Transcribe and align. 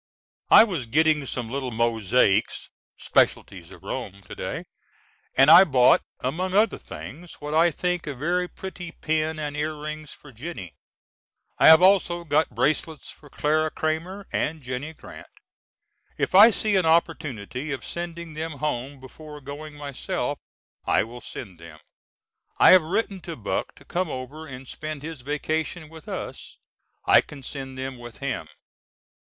I 0.49 0.63
was 0.63 0.87
getting 0.87 1.27
some 1.27 1.47
little 1.47 1.69
mosaics 1.69 2.69
specialties 2.97 3.71
of 3.71 3.83
Rome 3.83 4.23
to 4.23 4.33
day 4.33 4.63
and 5.37 5.51
I 5.51 5.63
bought, 5.63 6.01
among 6.21 6.55
other 6.55 6.79
things, 6.79 7.33
what 7.35 7.53
I 7.53 7.69
think 7.69 8.07
a 8.07 8.15
very 8.15 8.47
pretty 8.47 8.93
pin 8.93 9.37
and 9.37 9.55
earrings 9.55 10.11
for 10.11 10.31
Jennie. 10.31 10.73
I 11.59 11.67
have 11.67 11.83
also 11.83 12.23
got 12.23 12.49
bracelets 12.49 13.11
for 13.11 13.29
Clara 13.29 13.69
Cramer 13.69 14.25
and 14.33 14.63
Jennie 14.63 14.95
Grant. 14.95 15.27
If 16.17 16.33
I 16.33 16.49
see 16.49 16.75
an 16.77 16.87
opportunity 16.87 17.71
of 17.71 17.85
sending 17.85 18.33
them 18.33 18.53
home 18.53 18.99
before 18.99 19.39
going 19.39 19.75
myself 19.75 20.39
I 20.83 21.03
will 21.03 21.21
send 21.21 21.59
them. 21.59 21.77
I 22.57 22.71
have 22.71 22.81
written 22.81 23.21
to 23.21 23.35
Buck 23.35 23.75
to 23.75 23.85
come 23.85 24.09
over 24.09 24.47
and 24.47 24.67
spend 24.67 25.03
his 25.03 25.21
vacation 25.21 25.89
with 25.89 26.09
us. 26.09 26.57
I 27.05 27.21
can 27.21 27.43
send 27.43 27.77
them 27.77 27.99
with 27.99 28.17
him. 28.17 28.47